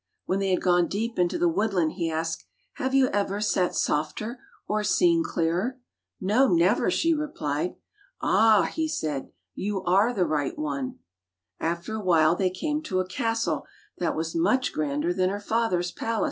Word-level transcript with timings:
When 0.25 0.39
they 0.39 0.49
had 0.49 0.63
gone 0.63 0.87
deep 0.87 1.19
into 1.19 1.37
the 1.37 1.47
woodland 1.47 1.91
he 1.91 2.09
asked, 2.09 2.43
"Have 2.77 2.95
you 2.95 3.09
ever 3.09 3.39
sat 3.39 3.75
softer 3.75 4.39
or 4.67 4.83
seen 4.83 5.23
clearer?" 5.23 5.79
"No, 6.19 6.47
never," 6.47 6.89
she 6.89 7.13
replied. 7.13 7.75
"Ah!" 8.19 8.63
he 8.63 8.87
said, 8.87 9.29
"you 9.53 9.83
are 9.83 10.11
the 10.11 10.25
right 10.25 10.57
one." 10.57 10.97
After 11.59 11.97
a 11.97 12.03
while 12.03 12.35
they 12.35 12.49
came 12.49 12.81
to 12.81 12.99
a 12.99 13.05
castle 13.07 13.67
that 13.99 14.15
was 14.15 14.33
much 14.33 14.73
grander 14.73 15.13
than 15.13 15.29
her 15.29 15.39
father's 15.39 15.91
palace. 15.91 16.19